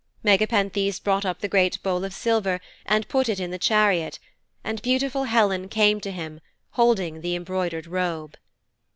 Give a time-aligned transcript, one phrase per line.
[0.23, 4.17] Megapenthes brought up the great bowl of silver and put it in the chariot,
[4.63, 8.35] and beautiful Helen came to him holding the embroidered robe.